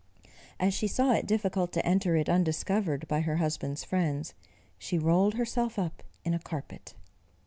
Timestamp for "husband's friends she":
3.37-4.97